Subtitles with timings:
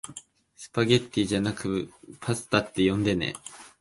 [0.55, 3.35] スパゲティじゃなくパスタって呼んでね